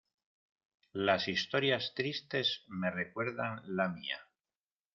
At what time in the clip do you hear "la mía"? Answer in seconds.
3.67-4.17